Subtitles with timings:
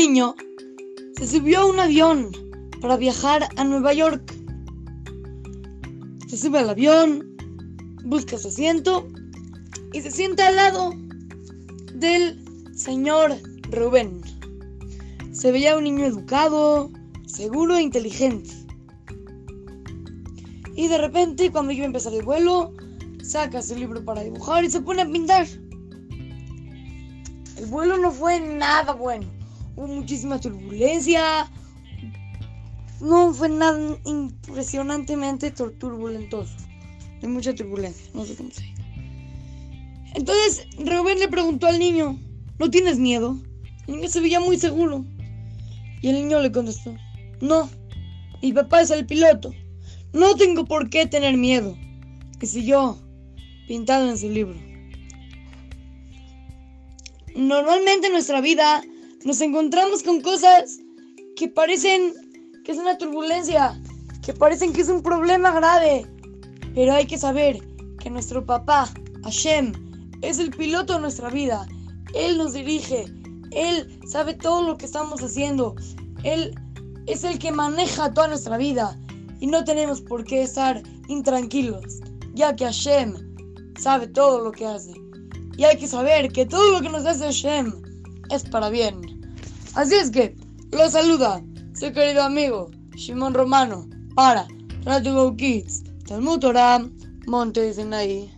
[0.00, 0.34] niño
[1.18, 2.30] se subió a un avión
[2.80, 4.34] para viajar a Nueva York.
[6.26, 7.36] Se sube al avión,
[8.06, 9.06] busca su asiento
[9.92, 10.94] y se sienta al lado
[11.96, 12.42] del
[12.74, 13.36] señor
[13.70, 14.22] Rubén.
[15.32, 16.90] Se veía un niño educado,
[17.26, 18.48] seguro e inteligente.
[20.76, 22.72] Y de repente, cuando iba a empezar el vuelo,
[23.22, 25.46] saca su libro para dibujar y se pone a pintar.
[27.58, 29.39] El vuelo no fue nada bueno.
[29.80, 31.50] Hubo muchísima turbulencia.
[33.00, 36.54] No fue nada impresionantemente turbulentoso.
[37.22, 38.74] Hay mucha turbulencia, no sé cómo se dice.
[40.12, 42.18] Entonces Rubén le preguntó al niño,
[42.58, 43.40] ¿no tienes miedo?
[43.86, 45.02] El niño se veía muy seguro.
[46.02, 46.94] Y el niño le contestó,
[47.40, 47.70] no,
[48.42, 49.50] mi papá es el piloto.
[50.12, 51.74] No tengo por qué tener miedo.
[52.38, 52.98] Y siguió
[53.66, 54.60] pintado en su libro.
[57.34, 58.82] Normalmente en nuestra vida
[59.24, 60.78] nos encontramos con cosas
[61.36, 62.14] que parecen
[62.64, 63.80] que es una turbulencia,
[64.22, 66.06] que parecen que es un problema grave.
[66.74, 67.58] Pero hay que saber
[67.98, 68.88] que nuestro papá,
[69.24, 69.72] Hashem,
[70.22, 71.66] es el piloto de nuestra vida.
[72.14, 73.04] Él nos dirige.
[73.50, 75.74] Él sabe todo lo que estamos haciendo.
[76.22, 76.54] Él
[77.06, 78.98] es el que maneja toda nuestra vida.
[79.40, 82.00] Y no tenemos por qué estar intranquilos,
[82.34, 83.14] ya que Hashem
[83.78, 84.92] sabe todo lo que hace.
[85.56, 87.89] Y hay que saber que todo lo que nos hace Hashem
[88.30, 89.00] es para bien.
[89.74, 90.36] Así es que,
[90.72, 91.42] lo saluda
[91.74, 94.46] su querido amigo Shimon Romano para
[94.84, 96.84] Radio Go Kids, Talmud Torah,
[97.26, 98.30] Monte Sinaí.